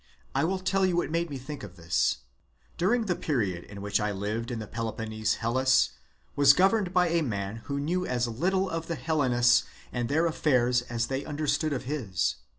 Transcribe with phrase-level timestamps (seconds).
[0.33, 2.21] I will tell you what_ made me think of this,
[2.75, 5.91] During the period in which 'I lived in the Peloponnese Hellas
[6.35, 9.61] was governed bya man who knew as little of the Hellenes
[9.93, 12.37] and their _affairs as they understood of his.